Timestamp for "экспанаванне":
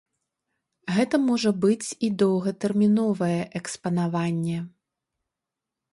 3.63-4.57